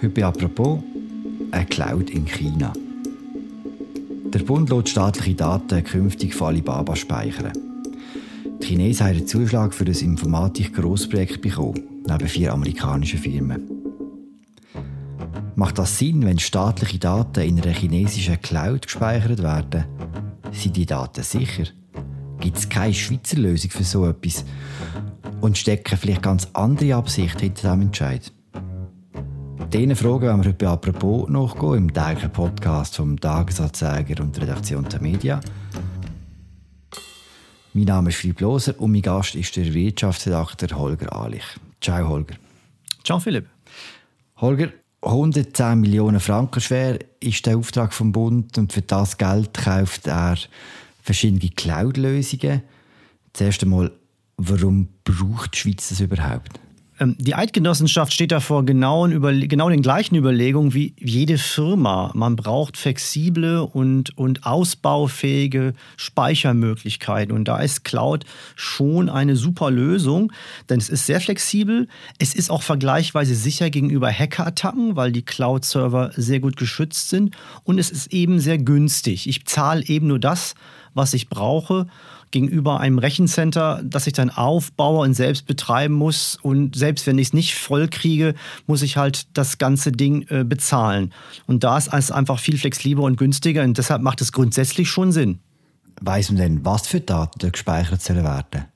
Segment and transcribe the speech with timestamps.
[0.00, 0.78] Heute bei «Apropos»
[1.50, 2.72] eine Cloud in China.
[4.32, 7.52] Der Bund lässt staatliche Daten künftig von Alibaba speichern.
[8.62, 13.68] Die Chinesen haben einen Zuschlag für das Informatik-Grossprojekt bekommen, neben vier amerikanischen Firmen.
[15.56, 19.84] Macht das Sinn, wenn staatliche Daten in einer chinesischen Cloud gespeichert werden?
[20.52, 21.64] Sind die Daten sicher?
[22.38, 24.44] Gibt es keine Schweizer Lösung für so etwas?
[25.40, 28.32] Und stecken vielleicht ganz andere Absichten hinter diesem Entscheid?
[29.72, 34.88] Diesen Fragen werden wir heute bei «Apropos» nachgehen, im täglichen Podcast vom Tagesanzeiger und Redaktion
[34.88, 35.40] der Media.
[37.74, 41.44] Mein Name ist Philipp Loser und mein Gast ist der Wirtschaftsredakteur Holger Ahlich.
[41.82, 42.36] Ciao, Holger.
[43.04, 43.44] Ciao, Philipp.
[44.38, 44.68] Holger,
[45.02, 50.38] 110 Millionen Franken schwer ist der Auftrag vom Bund und für das Geld kauft er
[51.02, 52.62] verschiedene Cloud-Lösungen.
[53.34, 53.92] Zuerst einmal,
[54.38, 56.58] warum braucht die Schweiz das überhaupt?
[57.00, 62.10] Ähm, die Eidgenossenschaft steht da vor genau, genau den gleichen Überlegungen wie jede Firma.
[62.14, 67.34] Man braucht flexible und, und ausbaufähige Speichermöglichkeiten.
[67.34, 68.24] Und da ist Cloud
[68.56, 70.32] schon eine super Lösung,
[70.68, 71.88] denn es ist sehr flexibel.
[72.18, 77.36] Es ist auch vergleichsweise sicher gegenüber Hackerattacken, weil die Cloud-Server sehr gut geschützt sind.
[77.64, 79.28] Und es ist eben sehr günstig.
[79.28, 80.54] Ich zahle eben nur das,
[80.94, 81.86] was ich brauche
[82.30, 86.38] gegenüber einem Rechencenter, das ich dann aufbaue und selbst betreiben muss.
[86.40, 88.34] Und selbst wenn ich es nicht voll kriege,
[88.66, 91.12] muss ich halt das ganze Ding äh, bezahlen.
[91.46, 95.12] Und da ist es einfach viel flexibler und günstiger und deshalb macht es grundsätzlich schon
[95.12, 95.40] Sinn.
[96.00, 98.66] Weiß man denn, was für Daten gespeichert sollen werden?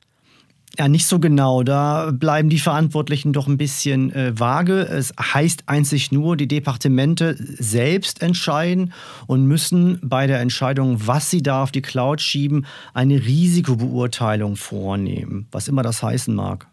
[0.79, 1.63] Ja, nicht so genau.
[1.63, 4.81] Da bleiben die Verantwortlichen doch ein bisschen äh, vage.
[4.81, 8.95] Es heißt einzig nur, die Departemente selbst entscheiden
[9.27, 12.65] und müssen bei der Entscheidung, was sie da auf die Cloud schieben,
[12.95, 16.67] eine Risikobeurteilung vornehmen, was immer das heißen mag.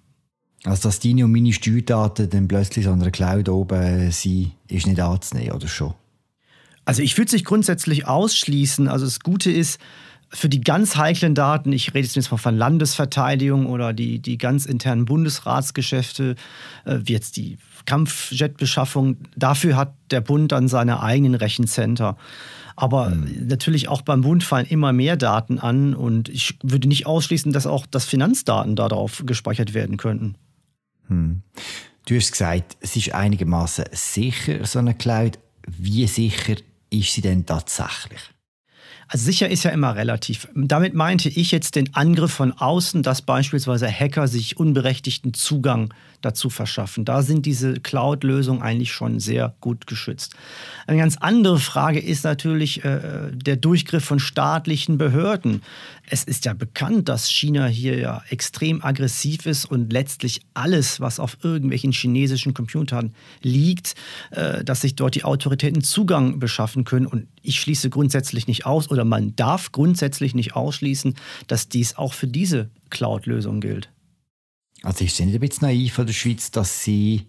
[0.64, 5.00] Also, dass deine und meine Steuerdaten dann plötzlich so einer Cloud oben sind, ist nicht
[5.00, 5.94] anzunehmen, oder schon?
[6.86, 8.88] Also, ich würde es nicht grundsätzlich ausschließen.
[8.88, 9.80] Also, das Gute ist,
[10.32, 14.66] für die ganz heiklen Daten, ich rede jetzt mal von Landesverteidigung oder die, die ganz
[14.66, 16.36] internen Bundesratsgeschäfte,
[16.86, 22.18] äh, wie jetzt die Kampfjetbeschaffung, dafür hat der Bund dann seine eigenen Rechencenter.
[22.76, 23.48] Aber mhm.
[23.48, 27.66] natürlich auch beim Bund fallen immer mehr Daten an und ich würde nicht ausschließen, dass
[27.66, 30.36] auch das Finanzdaten darauf gespeichert werden könnten.
[31.08, 31.42] Hm.
[32.08, 35.40] Du hast gesagt, es ist einigermaßen sicher, so eine Cloud.
[35.68, 36.56] Wie sicher
[36.90, 38.22] ist sie denn tatsächlich?
[39.12, 40.48] Also sicher ist ja immer relativ.
[40.54, 46.50] Damit meinte ich jetzt den Angriff von außen, dass beispielsweise Hacker sich unberechtigten Zugang dazu
[46.50, 47.06] verschaffen.
[47.06, 50.36] Da sind diese Cloud-Lösungen eigentlich schon sehr gut geschützt.
[50.86, 55.62] Eine ganz andere Frage ist natürlich äh, der Durchgriff von staatlichen Behörden.
[56.10, 61.20] Es ist ja bekannt, dass China hier ja extrem aggressiv ist und letztlich alles, was
[61.20, 63.96] auf irgendwelchen chinesischen Computern liegt,
[64.32, 67.06] äh, dass sich dort die Autoritäten Zugang beschaffen können.
[67.06, 71.16] Und ich schließe grundsätzlich nicht aus oder man darf grundsätzlich nicht ausschließen,
[71.48, 73.90] dass dies auch für diese Cloud-Lösung gilt.
[74.84, 77.28] Also ist es nicht ein bisschen naiv von der Schweiz, dass sie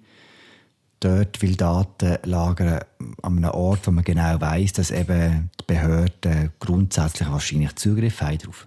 [0.99, 2.81] dort will Daten lagern
[3.23, 8.39] an einem Ort, wo man genau weiß, dass eben die Behörden grundsätzlich wahrscheinlich Zugriff haben
[8.39, 8.67] darauf?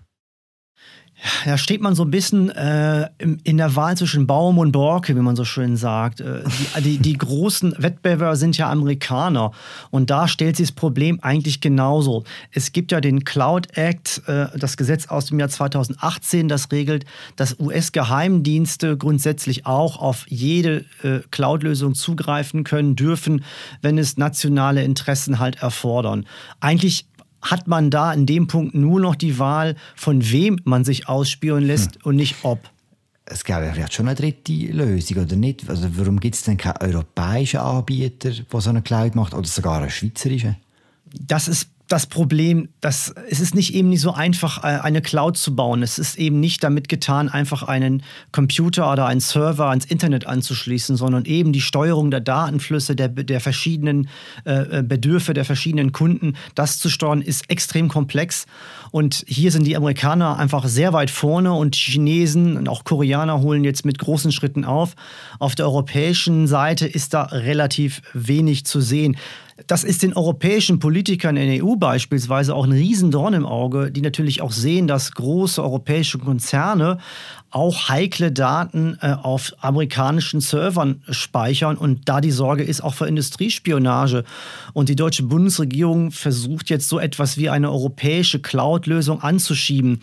[1.45, 5.21] Da steht man so ein bisschen äh, in der Wahl zwischen Baum und Borke, wie
[5.21, 6.21] man so schön sagt.
[6.21, 6.43] Äh,
[6.83, 9.51] die, die, großen Wettbewerber sind ja Amerikaner
[9.89, 12.23] und da stellt sich das Problem eigentlich genauso.
[12.51, 17.05] Es gibt ja den Cloud Act, äh, das Gesetz aus dem Jahr 2018, das regelt,
[17.35, 23.43] dass US-Geheimdienste grundsätzlich auch auf jede äh, Cloud-Lösung zugreifen können dürfen,
[23.81, 26.25] wenn es nationale Interessen halt erfordern.
[26.59, 27.05] Eigentlich
[27.43, 31.63] hat man da in dem Punkt nur noch die Wahl, von wem man sich ausspielen
[31.63, 32.01] lässt hm.
[32.03, 32.69] und nicht ob.
[33.25, 35.69] Es gäbe vielleicht schon eine dritte Lösung, oder nicht?
[35.69, 39.81] Also warum gibt es denn keinen europäischen Anbieter, der so eine Cloud macht, oder sogar
[39.81, 40.57] einen schweizerischen?
[41.21, 45.37] Das ist das Problem, dass es ist nicht eben nicht so einfach, äh, eine Cloud
[45.37, 45.83] zu bauen.
[45.83, 50.95] Es ist eben nicht damit getan, einfach einen Computer oder einen Server ans Internet anzuschließen,
[50.95, 54.09] sondern eben die Steuerung der Datenflüsse der, der verschiedenen
[54.43, 58.47] äh, äh, Bedürfe der verschiedenen Kunden, das zu steuern, ist extrem komplex.
[58.89, 63.63] Und hier sind die Amerikaner einfach sehr weit vorne und Chinesen und auch Koreaner holen
[63.63, 64.95] jetzt mit großen Schritten auf.
[65.37, 69.15] Auf der europäischen Seite ist da relativ wenig zu sehen.
[69.67, 74.01] Das ist den europäischen Politikern in der EU beispielsweise auch ein Riesendorn im Auge, die
[74.01, 76.97] natürlich auch sehen, dass große europäische Konzerne
[77.51, 81.77] auch heikle Daten äh, auf amerikanischen Servern speichern.
[81.77, 84.23] Und da die Sorge ist auch für Industriespionage.
[84.73, 90.01] Und die deutsche Bundesregierung versucht jetzt so etwas wie eine europäische Cloud-Lösung anzuschieben.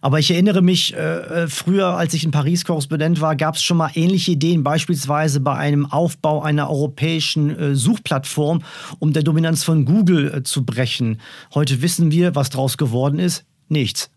[0.00, 3.62] Aber ich erinnere mich, äh, äh früher, als ich in Paris Korrespondent war, gab es
[3.62, 8.62] schon mal ähnliche Ideen, beispielsweise bei einem Aufbau einer europäischen äh, Suchplattform,
[8.98, 11.20] um der Dominanz von Google äh, zu brechen.
[11.54, 13.44] Heute wissen wir, was daraus geworden ist.
[13.68, 14.10] Nichts.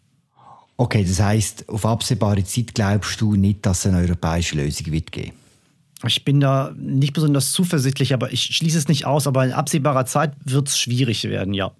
[0.77, 5.11] Okay, das heißt, auf absehbare Zeit glaubst du nicht, dass es eine europäische Lösung wird
[5.11, 5.33] geben?
[6.07, 9.27] Ich bin da nicht besonders zuversichtlich, aber ich schließe es nicht aus.
[9.27, 11.71] Aber in absehbarer Zeit wird es schwierig werden, ja.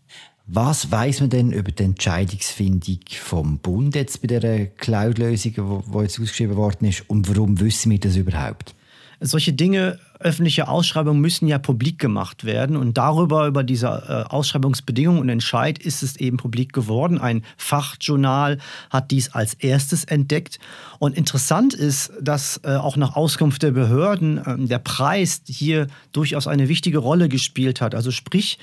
[0.54, 6.20] Was weiß man denn über die Entscheidungsfindung vom Bund jetzt bei der Cloud-Lösung, die jetzt
[6.20, 7.10] ausgeschrieben worden ist?
[7.10, 8.76] Und warum wissen wir das überhaupt?
[9.22, 12.76] Solche Dinge, öffentliche Ausschreibungen müssen ja publik gemacht werden.
[12.76, 17.18] Und darüber, über diese äh, Ausschreibungsbedingungen und Entscheid, ist es eben publik geworden.
[17.18, 18.58] Ein Fachjournal
[18.90, 20.60] hat dies als erstes entdeckt.
[21.00, 26.48] Und interessant ist, dass äh, auch nach Auskunft der Behörden äh, der Preis hier durchaus
[26.48, 27.96] eine wichtige Rolle gespielt hat.
[27.96, 28.60] Also sprich,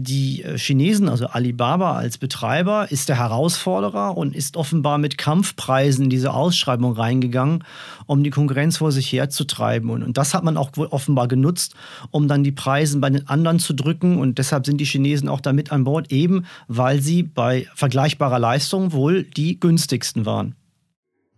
[0.00, 6.04] die äh, Chinesen, also Alibaba als Betreiber, ist der Herausforderer und ist offenbar mit Kampfpreisen
[6.04, 7.64] in diese Ausschreibung reingegangen,
[8.06, 9.90] um die Konkurrenz vor sich herzutreiben.
[9.90, 11.74] Und, und das hat man auch offenbar genutzt,
[12.12, 14.18] um dann die Preise bei den anderen zu drücken.
[14.18, 18.92] Und deshalb sind die Chinesen auch damit an Bord, eben weil sie bei vergleichbarer Leistung
[18.92, 20.54] wohl die günstigsten waren.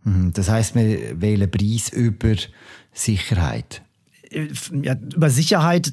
[0.05, 2.35] Mhm, das heißt, wir wählen Preis über
[2.93, 3.83] Sicherheit.
[4.31, 4.49] Äh,
[4.83, 5.93] ja, über Sicherheit,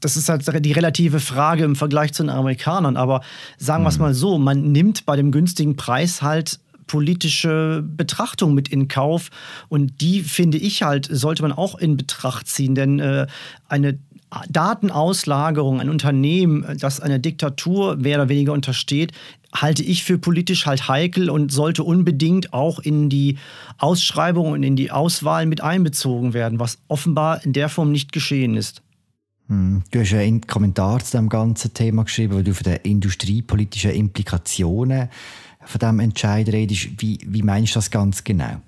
[0.00, 2.96] das ist halt die relative Frage im Vergleich zu den Amerikanern.
[2.96, 3.22] Aber
[3.58, 4.02] sagen wir es mhm.
[4.02, 9.30] mal so, man nimmt bei dem günstigen Preis halt politische Betrachtung mit in Kauf.
[9.68, 12.74] Und die, finde ich halt, sollte man auch in Betracht ziehen.
[12.74, 13.26] Denn äh,
[13.68, 13.98] eine
[14.48, 19.12] Datenauslagerung, ein Unternehmen, das einer Diktatur mehr oder weniger untersteht,
[19.62, 23.38] halte ich für politisch halt heikel und sollte unbedingt auch in die
[23.78, 28.56] Ausschreibung und in die Auswahl mit einbezogen werden, was offenbar in der Form nicht geschehen
[28.56, 28.82] ist.
[29.48, 33.92] Hm, du hast einen Kommentar zu dem ganzen Thema geschrieben, weil du von den industriepolitischen
[33.92, 35.08] Implikationen
[35.64, 36.88] von diesem Entscheid redest.
[36.98, 38.60] Wie, wie meinst du das ganz genau?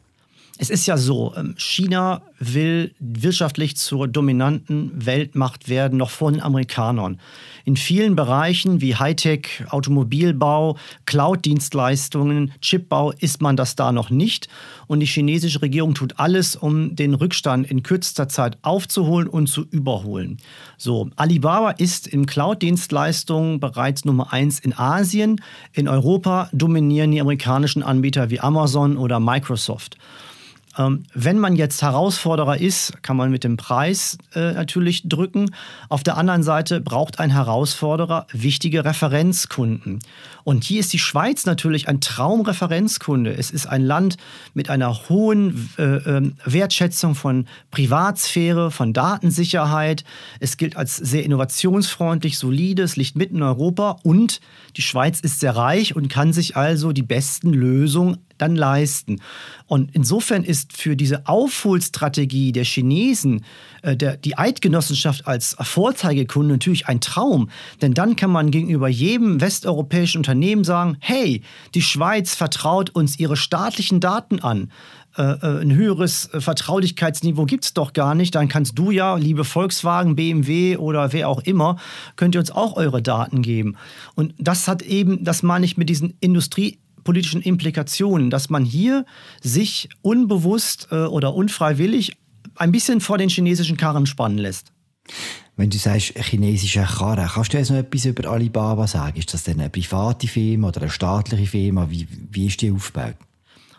[0.61, 6.43] Es ist ja so, ähm, China will wirtschaftlich zur dominanten Weltmacht werden, noch vor den
[6.43, 7.21] Amerikanern.
[7.65, 10.77] In vielen Bereichen wie Hightech, Automobilbau,
[11.07, 14.49] Cloud-Dienstleistungen, Chipbau ist man das da noch nicht.
[14.89, 19.65] Und die chinesische Regierung tut alles, um den Rückstand in kürzester Zeit aufzuholen und zu
[19.71, 20.39] überholen.
[20.77, 25.41] So, Alibaba ist in Cloud-Dienstleistungen bereits Nummer eins in Asien.
[25.73, 29.97] In Europa dominieren die amerikanischen Anbieter wie Amazon oder Microsoft.
[30.79, 35.51] Ähm, wenn man jetzt Herausforderer ist, kann man mit dem Preis äh, natürlich drücken.
[35.89, 39.99] Auf der anderen Seite braucht ein Herausforderer wichtige Referenzkunden.
[40.45, 43.35] Und hier ist die Schweiz natürlich ein Traumreferenzkunde.
[43.37, 44.17] Es ist ein Land
[44.55, 50.05] mit einer hohen äh, äh, Wertschätzung von Privatsphäre, von Datensicherheit.
[50.41, 54.41] Es gilt als sehr innovationsfreundlich, solide, es liegt mitten in Europa und
[54.77, 59.21] die Schweiz ist sehr reich und kann sich also die besten Lösungen dann leisten.
[59.67, 63.45] Und insofern ist für diese Aufholstrategie der Chinesen
[63.83, 67.51] äh, der, die Eidgenossenschaft als Vorzeigekunde natürlich ein Traum.
[67.83, 71.43] Denn dann kann man gegenüber jedem westeuropäischen Unternehmen sagen, hey,
[71.75, 74.71] die Schweiz vertraut uns ihre staatlichen Daten an.
[75.17, 78.35] Äh, äh ein höheres äh, Vertraulichkeitsniveau gibt es doch gar nicht.
[78.35, 81.77] Dann kannst du ja, liebe Volkswagen, BMW oder wer auch immer,
[82.17, 83.77] könnt ihr uns auch eure Daten geben.
[84.15, 86.79] Und das hat eben, das meine ich mit diesen Industrie
[87.09, 89.07] politischen Implikationen, dass man hier
[89.41, 92.19] sich unbewusst äh, oder unfreiwillig
[92.55, 94.73] ein bisschen vor den chinesischen Karren spannen lässt.
[95.57, 99.17] Wenn du sagst chinesische Karren, kannst du jetzt noch etwas über Alibaba sagen?
[99.17, 101.89] Ist das denn eine private Firma oder eine staatliche Firma?
[101.89, 103.17] Wie, wie ist die aufgebaut?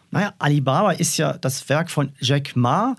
[0.09, 2.95] Naja, Alibaba ist ja das Werk von Jack Ma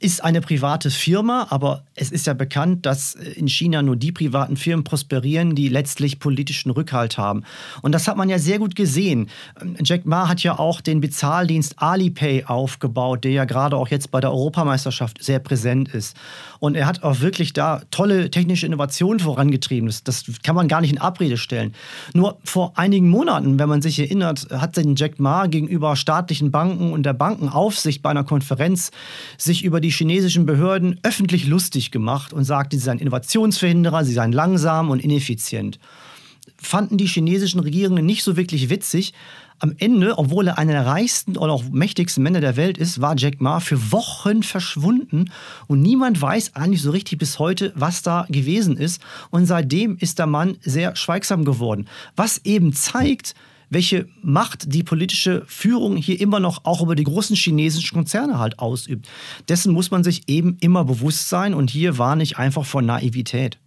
[0.00, 4.12] ist eine private Firma, aber es ist ja bekannt, dass äh, in China nur die
[4.12, 7.42] privaten Firmen prosperieren, die letztlich politischen Rückhalt haben.
[7.82, 9.28] Und das hat man ja sehr gut gesehen.
[9.60, 14.10] Ähm, Jack Ma hat ja auch den Bezahldienst Alipay aufgebaut, der ja gerade auch jetzt
[14.10, 16.16] bei der Europameisterschaft sehr präsent ist.
[16.58, 19.88] Und er hat auch wirklich da tolle technische Innovationen vorangetrieben.
[19.88, 21.74] Das, das kann man gar nicht in Abrede stellen.
[22.12, 26.92] Nur vor einigen Monaten, wenn man sich erinnert, hat den Jack Ma gegenüber staatlichen Banken
[26.92, 28.90] und der Bankenaufsicht bei einer Konferenz
[29.38, 34.32] sich über die chinesischen Behörden öffentlich lustig gemacht und sagte, sie seien Innovationsverhinderer, sie seien
[34.32, 35.78] langsam und ineffizient.
[36.58, 39.12] Fanden die chinesischen Regierungen nicht so wirklich witzig.
[39.58, 43.16] Am Ende, obwohl er einer der reichsten oder auch mächtigsten Männer der Welt ist, war
[43.16, 45.30] Jack Ma für Wochen verschwunden
[45.66, 49.00] und niemand weiß eigentlich so richtig bis heute, was da gewesen ist.
[49.30, 51.86] Und seitdem ist der Mann sehr schweigsam geworden.
[52.16, 53.34] Was eben zeigt,
[53.70, 58.58] welche Macht die politische Führung hier immer noch auch über die großen chinesischen Konzerne halt
[58.58, 59.08] ausübt.
[59.48, 63.58] Dessen muss man sich eben immer bewusst sein und hier war nicht einfach vor Naivität.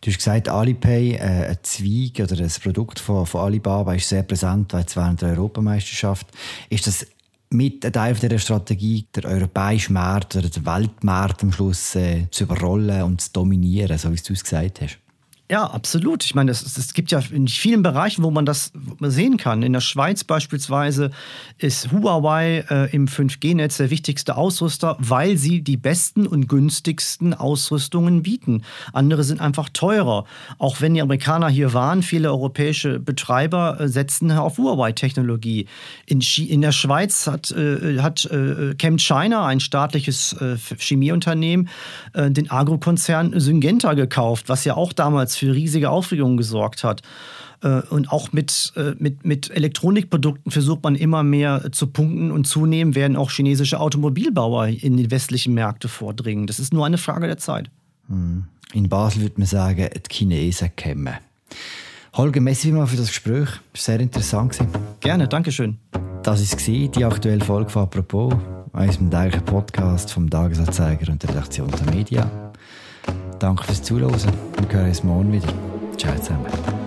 [0.00, 4.24] Du hast gesagt, Alipay, äh, ein Zweig oder ein Produkt von, von Alibaba ist sehr
[4.24, 6.26] präsent während der Europameisterschaft.
[6.70, 7.06] Ist das
[7.50, 12.44] mit ein Teil dieser Strategie, der europäische Markt oder der Weltmarkt am Schluss äh, zu
[12.44, 14.98] überrollen und zu dominieren, so wie du es gesagt hast?
[15.52, 16.24] Ja, absolut.
[16.24, 19.62] Ich meine, es, gibt ja in vielen Bereichen, wo man das sehen kann.
[19.62, 21.10] In der Schweiz beispielsweise
[21.58, 28.22] ist Huawei äh, im 5G-Netz der wichtigste Ausrüster, weil sie die besten und günstigsten Ausrüstungen
[28.22, 28.62] bieten.
[28.94, 30.24] Andere sind einfach teurer.
[30.56, 35.66] Auch wenn die Amerikaner hier waren, viele europäische Betreiber äh, setzen auf Huawei-Technologie.
[36.06, 41.68] In, in, der Schweiz hat, äh, hat äh, ChemChina, ein staatliches äh, Chemieunternehmen,
[42.14, 47.02] äh, den Agrokonzern Syngenta gekauft, was ja auch damals für riesige Aufregung gesorgt hat.
[47.62, 52.46] Äh, und auch mit, äh, mit, mit Elektronikprodukten versucht man immer mehr zu punkten und
[52.46, 56.46] zunehmend werden auch chinesische Automobilbauer in die westlichen Märkte vordringen.
[56.46, 57.70] Das ist nur eine Frage der Zeit.
[58.08, 58.44] Hm.
[58.72, 61.14] In Basel würde man sagen, die Chinesen kämen.
[62.14, 63.48] Holger, merci mal für das Gespräch.
[63.74, 64.58] Sehr interessant.
[65.00, 65.78] Gerne, danke schön.
[66.22, 68.34] Das war die aktuelle Folge von «Apropos»,
[68.72, 72.51] unserem täglichen Podcast vom Tagesanzeiger und der Redaktion der Media.
[73.38, 74.14] Danke fürs Zuhören.
[74.58, 75.48] Wir hören uns morgen wieder.
[75.96, 76.81] Ciao zusammen.